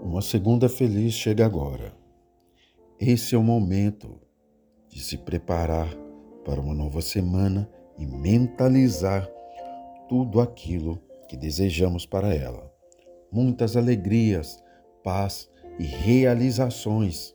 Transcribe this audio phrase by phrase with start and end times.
[0.00, 1.92] Uma segunda feliz chega agora.
[3.00, 4.20] Esse é o momento
[4.88, 5.88] de se preparar
[6.44, 9.28] para uma nova semana e mentalizar
[10.08, 12.72] tudo aquilo que desejamos para ela.
[13.30, 14.62] Muitas alegrias,
[15.02, 17.34] paz e realizações.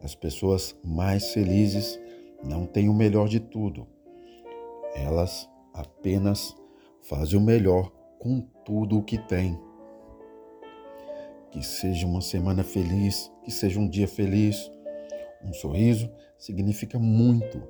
[0.00, 2.00] As pessoas mais felizes
[2.42, 3.86] não têm o melhor de tudo.
[4.94, 6.56] Elas apenas
[7.02, 9.65] fazem o melhor com tudo o que têm.
[11.56, 14.70] Que seja uma semana feliz, que seja um dia feliz.
[15.42, 17.62] Um sorriso significa muito,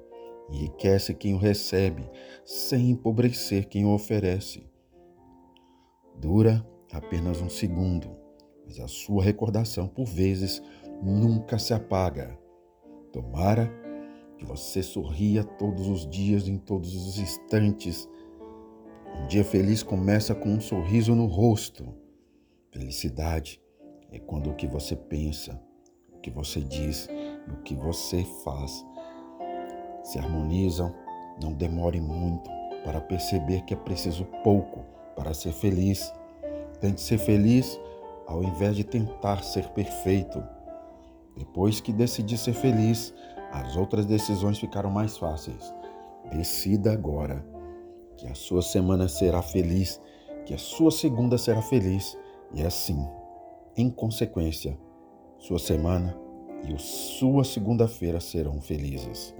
[0.50, 2.04] enriquece quem o recebe,
[2.44, 4.68] sem empobrecer quem o oferece.
[6.16, 8.10] Dura apenas um segundo,
[8.66, 10.60] mas a sua recordação, por vezes,
[11.00, 12.36] nunca se apaga.
[13.12, 13.72] Tomara
[14.36, 18.08] que você sorria todos os dias, em todos os instantes.
[19.16, 21.94] Um dia feliz começa com um sorriso no rosto.
[22.72, 23.64] Felicidade
[24.10, 25.60] é quando o que você pensa,
[26.12, 27.08] o que você diz
[27.46, 28.84] e o que você faz
[30.02, 30.94] se harmonizam.
[31.42, 32.50] Não demore muito
[32.84, 34.84] para perceber que é preciso pouco
[35.14, 36.12] para ser feliz.
[36.80, 37.78] Tente ser feliz
[38.26, 40.42] ao invés de tentar ser perfeito.
[41.36, 43.12] Depois que decidir ser feliz,
[43.52, 45.74] as outras decisões ficaram mais fáceis.
[46.32, 47.44] Decida agora
[48.16, 50.00] que a sua semana será feliz,
[50.46, 52.16] que a sua segunda será feliz
[52.54, 53.06] e assim
[53.76, 54.78] em consequência,
[55.38, 56.16] sua semana
[56.66, 59.34] e sua segunda-feira serão felizes.